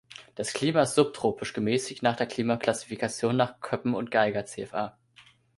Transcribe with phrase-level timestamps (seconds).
[0.33, 4.97] Das Klima ist subtropisch gemäßigt nach der Klimaklassifikation nach Köppen und Geiger "Cfa".